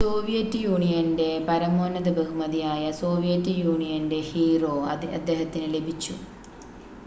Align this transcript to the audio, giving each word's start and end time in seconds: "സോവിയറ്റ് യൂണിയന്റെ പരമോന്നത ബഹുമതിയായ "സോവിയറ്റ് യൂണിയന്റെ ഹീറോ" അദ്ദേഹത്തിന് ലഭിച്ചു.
"സോവിയറ്റ് 0.01 0.59
യൂണിയന്റെ 0.59 1.27
പരമോന്നത 1.49 2.09
ബഹുമതിയായ 2.11 2.91
"സോവിയറ്റ് 2.91 3.51
യൂണിയന്റെ 3.57 4.19
ഹീറോ" 4.29 4.73
അദ്ദേഹത്തിന് 5.17 5.67
ലഭിച്ചു. 5.73 6.13